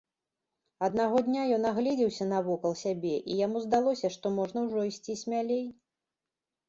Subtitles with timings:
[0.87, 5.65] Аднаго дня ён агледзеўся навокал сябе, і яму здалося, што можна ўжо ісці смялей.